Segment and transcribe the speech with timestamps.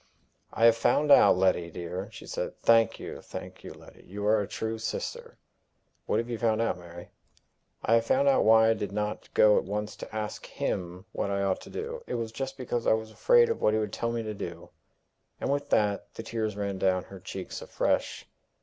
[0.51, 2.57] "I have found out, Letty, dear," she said.
[2.57, 4.03] "Thank you, thank you, Letty!
[4.07, 5.37] You are a true sister."
[6.07, 7.11] "What have you found out, Mary?"
[7.85, 11.29] "I have found out why I did not go at once to ask Him what
[11.29, 12.03] I ought to do.
[12.07, 14.71] It was just because I was afraid of what he would tell me to do."
[15.39, 18.27] And with that the tears ran down her cheeks afresh.